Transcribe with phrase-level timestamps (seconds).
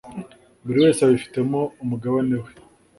[0.65, 2.51] buriwese abifitemo umugabane we